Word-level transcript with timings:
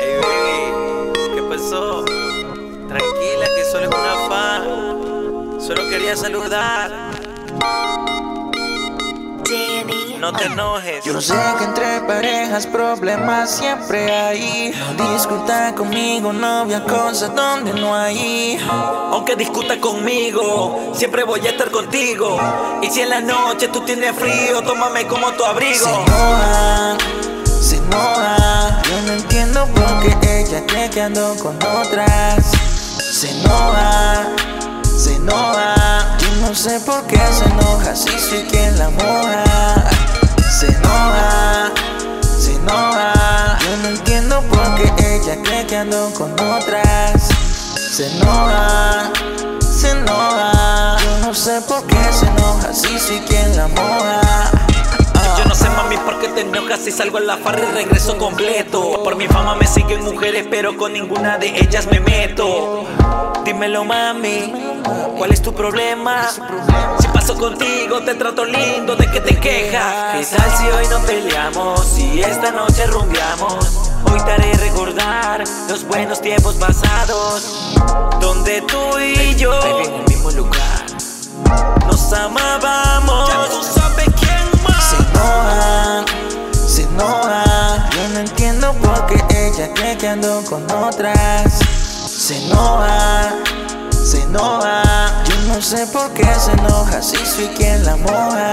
hey 0.00 0.16
baby, 0.20 1.34
¿qué 1.34 1.42
pasó? 1.48 2.04
Tranquila 2.88 3.46
que 3.56 3.64
solo 3.70 3.84
es 3.84 3.94
una 3.94 4.14
fan. 4.28 5.60
Solo 5.60 5.88
quería 5.88 6.16
saludar. 6.16 7.14
No 10.24 10.32
te 10.32 10.46
enojes. 10.46 11.04
Yo 11.04 11.20
sé 11.20 11.34
que 11.58 11.64
entre 11.64 12.00
parejas 12.00 12.66
problemas 12.66 13.50
siempre 13.58 14.10
hay. 14.10 14.72
No 14.96 15.12
discuta 15.12 15.74
conmigo, 15.74 16.32
novia, 16.32 16.82
cosas 16.82 17.34
donde 17.34 17.74
no 17.74 17.94
hay. 17.94 18.58
Aunque 19.12 19.36
discuta 19.36 19.78
conmigo, 19.78 20.92
siempre 20.94 21.24
voy 21.24 21.46
a 21.46 21.50
estar 21.50 21.70
contigo. 21.70 22.38
Y 22.80 22.88
si 22.88 23.02
en 23.02 23.10
la 23.10 23.20
noche 23.20 23.68
tú 23.68 23.82
tienes 23.82 24.16
frío, 24.16 24.62
tómame 24.62 25.06
como 25.06 25.30
tu 25.32 25.44
abrigo. 25.44 25.84
Se 25.84 27.03
con 30.94 31.56
otras. 31.56 32.52
Se 32.98 33.28
enoja, 33.28 34.28
se 34.96 35.16
enoja. 35.16 36.16
Yo 36.20 36.46
no 36.46 36.54
sé 36.54 36.78
por 36.86 37.04
qué 37.08 37.18
se 37.32 37.46
enoja 37.46 37.96
si 37.96 38.16
soy 38.16 38.44
quien 38.44 38.78
la 38.78 38.90
moja. 38.90 39.90
Se 40.56 40.68
enoja, 40.68 41.72
se 42.38 42.54
enoja. 42.54 43.58
Yo 43.58 43.76
no 43.82 43.88
entiendo 43.88 44.40
por 44.42 44.74
qué 44.76 45.16
ella 45.16 45.36
cree 45.42 45.66
que 45.66 45.76
ando 45.78 46.12
con 46.14 46.32
otras. 46.32 47.22
Se 47.76 48.06
enoja, 48.16 49.10
se 49.60 49.90
enoja. 49.90 50.96
Yo 51.02 51.26
no 51.26 51.34
sé 51.34 51.60
por 51.62 51.84
qué 51.88 52.12
se 52.12 52.26
enoja 52.26 52.72
si 52.72 53.00
soy 53.00 53.18
quien 53.26 53.56
la 53.56 53.66
moja. 53.66 54.53
Mami 55.76 55.96
por 55.98 56.20
qué 56.20 56.28
te 56.28 56.42
enojas 56.42 56.80
si 56.80 56.92
salgo 56.92 57.18
a 57.18 57.20
la 57.20 57.36
farra 57.36 57.60
y 57.60 57.72
regreso 57.72 58.16
completo 58.16 59.02
Por 59.02 59.16
mi 59.16 59.26
fama 59.26 59.56
me 59.56 59.66
siguen 59.66 60.04
mujeres 60.04 60.46
pero 60.48 60.76
con 60.76 60.92
ninguna 60.92 61.36
de 61.36 61.48
ellas 61.48 61.88
me 61.90 62.00
meto 62.00 62.84
Dímelo 63.44 63.84
mami, 63.84 64.52
¿cuál 65.18 65.32
es 65.32 65.42
tu 65.42 65.52
problema? 65.52 66.28
Si 66.98 67.08
paso 67.08 67.36
contigo 67.36 68.00
te 68.02 68.14
trato 68.14 68.44
lindo, 68.44 68.96
¿de 68.96 69.10
que 69.10 69.20
te 69.20 69.38
quejas? 69.38 70.16
¿Qué 70.16 70.36
tal 70.36 70.50
si 70.56 70.66
hoy 70.68 70.86
no 70.88 71.00
peleamos? 71.00 71.84
Si 71.84 72.22
esta 72.22 72.50
noche 72.52 72.86
rumbeamos 72.86 73.90
Hoy 74.10 74.20
te 74.24 74.30
haré 74.30 74.52
recordar 74.54 75.44
los 75.68 75.84
buenos 75.84 76.20
tiempos 76.20 76.54
pasados 76.54 77.74
Donde 78.20 78.62
tú 78.62 78.98
y 78.98 79.34
yo 79.34 79.52
en 79.80 79.92
el 79.92 80.04
mismo 80.08 80.30
lugar. 80.30 80.63
No 88.80 88.96
entiendo 88.96 89.06
por 89.06 89.06
qué 89.06 89.46
ella 89.46 89.74
cree 89.74 89.96
que 89.96 90.08
ando 90.08 90.42
con 90.44 90.70
otras. 90.70 91.58
Se 92.06 92.44
enoja, 92.46 93.32
se 93.90 94.22
enoja. 94.22 95.22
Yo 95.24 95.36
no 95.48 95.60
sé 95.60 95.86
por 95.86 96.12
qué 96.14 96.26
se 96.34 96.52
enoja 96.52 97.02
si 97.02 97.16
soy 97.24 97.48
quien 97.48 97.84
la 97.84 97.96
moja. 97.96 98.52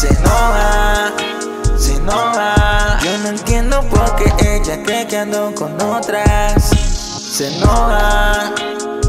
Se 0.00 0.08
enoja, 0.08 1.12
se 1.76 1.94
enoja. 1.94 2.98
Yo 3.02 3.18
no 3.18 3.28
entiendo 3.28 3.82
por 3.88 4.16
qué 4.16 4.56
ella 4.56 4.82
cree 4.82 5.06
que 5.06 5.18
ando 5.18 5.54
con 5.54 5.80
otras. 5.80 6.70
Se 6.70 7.56
enoja, 7.56 8.52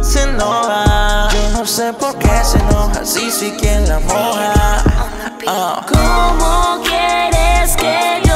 se 0.01 0.23
enoja. 0.23 1.29
Yo 1.31 1.49
no 1.51 1.65
sé 1.65 1.93
por 1.93 2.17
qué 2.17 2.31
se 2.43 2.57
enoja 2.57 3.05
si 3.05 3.31
soy 3.31 3.51
quien 3.51 3.87
la 3.87 3.99
moja. 3.99 4.83
Ah. 5.47 5.85
¿Cómo 5.87 6.81
quieres 6.83 7.75
que 7.75 8.28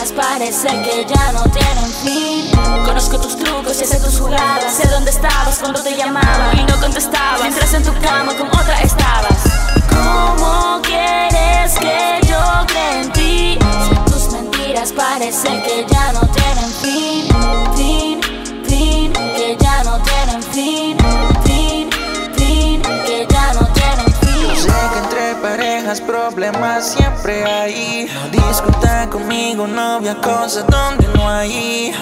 mentiras 0.00 0.12
parecen 0.12 0.82
que 0.82 1.06
ya 1.06 1.32
no 1.32 1.42
tienen 1.50 1.92
fin. 2.02 2.50
Conozco 2.84 3.18
tus 3.18 3.36
trucos 3.36 3.80
y 3.80 3.84
sé 3.84 3.98
tus 4.00 4.18
jugadas. 4.18 4.74
Sé 4.74 4.88
dónde 4.88 5.10
estabas 5.10 5.58
cuando 5.58 5.82
te 5.82 5.96
llamaba 5.96 6.52
y 6.54 6.64
no 6.64 6.80
contestabas. 6.80 7.40
Mientras 7.42 7.74
en 7.74 7.82
tu 7.82 7.92
cama 8.00 8.32
con 8.34 8.48
otra 8.48 8.80
estabas. 8.82 9.42
¿Cómo 9.90 10.80
quieres 10.82 11.78
que 11.78 12.20
yo 12.26 12.40
crea 12.66 13.02
en 13.02 13.12
ti? 13.12 13.58
Tus 14.06 14.32
mentiras 14.32 14.92
parecen 14.92 15.62
que 15.62 15.86
ya 15.88 16.12
no 16.12 16.20
tienen 16.20 16.70
fin. 16.80 17.28
Fin, 17.76 18.20
fin, 18.64 19.12
que 19.12 19.56
ya 19.60 19.84
no 19.84 19.98
tienen 20.02 20.42
fin. 20.42 20.96
Fin, 21.44 21.90
fin, 22.36 22.82
que 23.04 23.26
ya 23.28 23.52
no 23.52 23.66
tienen 23.68 24.14
fin. 24.20 24.56
sé 24.56 24.72
que 24.92 24.98
entre 24.98 25.34
parejas 25.42 26.00
problemas 26.00 26.88
siempre 26.88 27.44
hay. 27.44 28.08
No 28.14 28.28
discuta 28.28 28.79
conmigo, 29.10 29.66
novia, 29.66 30.14
cosas 30.16 30.64
donde 30.68 31.06
no 31.08 31.28
hay. 31.28 31.92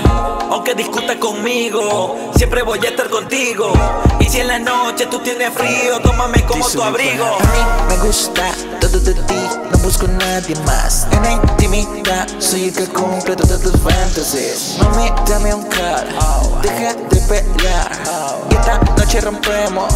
Aunque 0.50 0.74
discuta 0.74 1.18
conmigo, 1.18 2.32
siempre 2.36 2.62
voy 2.62 2.78
a 2.84 2.90
estar 2.90 3.08
contigo. 3.08 3.72
Y 4.20 4.28
si 4.28 4.40
en 4.40 4.48
la 4.48 4.58
noche 4.58 5.06
tú 5.06 5.18
tienes 5.20 5.52
frío, 5.52 5.98
tómame 6.00 6.44
como 6.44 6.68
tu 6.68 6.82
abrigo. 6.82 7.24
A 7.24 7.38
mí 7.38 7.96
me 7.96 8.06
gusta 8.06 8.50
todo 8.80 9.00
de 9.00 9.14
ti, 9.14 9.48
no 9.72 9.78
busco 9.78 10.06
a 10.06 10.10
nadie 10.10 10.54
más. 10.66 11.08
En 11.10 11.22
la 11.22 11.32
intimidad 11.32 12.28
soy 12.38 12.64
el 12.64 12.74
que 12.74 12.86
cumple 12.86 13.34
todas 13.34 13.60
tus 13.60 13.80
fantasías. 13.80 14.76
Mami, 14.78 15.10
dame 15.26 15.54
un 15.54 15.64
call, 15.64 16.08
deja 16.62 16.94
de 16.94 17.20
pelear. 17.22 17.92
Y 18.50 18.54
esta 18.54 18.78
noche 18.96 19.20
rompemos, 19.20 19.94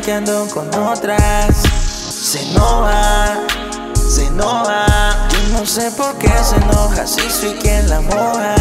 que 0.00 0.12
ando 0.12 0.46
con 0.48 0.68
otras. 0.74 1.56
Se 2.10 2.42
enoja, 2.50 3.38
se 3.96 4.26
enoja. 4.26 5.28
Yo 5.30 5.58
no 5.58 5.66
sé 5.66 5.90
por 5.92 6.16
qué 6.18 6.30
se 6.42 6.56
enoja 6.56 7.06
si 7.06 7.20
soy 7.30 7.54
quien 7.54 7.88
la 7.88 8.00
moja. 8.00 8.54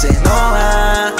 Se 0.00 0.08
enoja, 0.08 1.12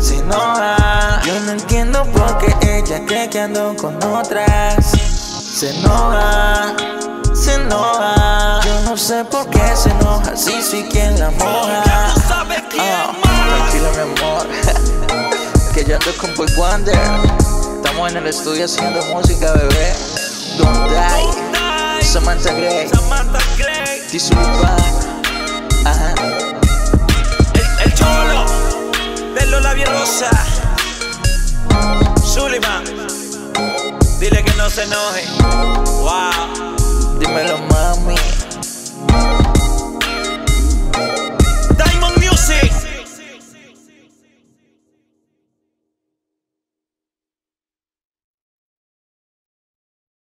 se 0.00 0.18
enoja. 0.18 1.20
Yo 1.24 1.40
no 1.40 1.52
entiendo 1.52 2.04
por 2.04 2.38
qué 2.38 2.78
ella 2.78 3.04
cree 3.06 3.28
que 3.28 3.40
ando 3.40 3.76
con 3.76 4.02
otras. 4.04 4.92
Se 4.92 5.78
enoja, 5.78 6.74
se 7.34 7.54
enoja. 7.54 8.60
Yo 8.64 8.80
no 8.84 8.96
sé 8.96 9.24
por 9.24 9.48
qué 9.50 9.76
se 9.76 9.90
enoja 9.90 10.36
si 10.36 10.62
soy 10.62 10.84
quien 10.84 11.18
la 11.18 11.30
moja. 11.30 12.14
Quién 12.70 12.84
Ah, 12.84 13.12
tranquilo, 13.48 13.90
mi 13.92 14.22
amor. 14.22 14.46
que 15.74 15.84
yo 15.84 15.96
ando 15.96 16.16
con 16.18 16.34
Boy 16.34 16.48
Wonder. 16.56 17.37
Estamos 17.98 18.16
en 18.16 18.22
el 18.22 18.30
estudio 18.30 18.64
haciendo 18.64 19.02
música, 19.06 19.52
bebé. 19.54 19.92
Don't 20.56 20.88
die. 20.88 22.04
Samantha 22.04 22.52
Gray. 22.52 22.88
Samantha 22.88 23.40
Gray. 23.56 24.00
This 24.12 24.30
Ajá. 25.84 26.14
El, 27.54 27.84
el 27.84 27.94
cholo 27.94 28.44
de 29.34 29.46
Lola 29.46 29.74
Rosa. 29.74 30.30
Sullivan. 32.24 32.84
Dile 34.20 34.44
que 34.44 34.54
no 34.54 34.70
se 34.70 34.84
enoje. 34.84 35.24
Wow. 35.98 37.18
Dímelo, 37.18 37.58
mami. 37.58 37.77